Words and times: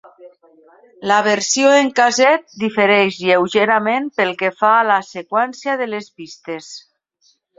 La 1.09 1.17
versió 1.27 1.73
en 1.81 1.91
casset 1.99 2.47
difereix 2.63 3.19
lleugerament 3.27 4.09
pel 4.21 4.33
que 4.41 4.51
fa 4.61 4.71
a 4.79 4.87
la 4.93 4.97
seqüència 5.11 5.79
de 5.83 5.89
les 5.95 6.09
pistes. 6.23 6.73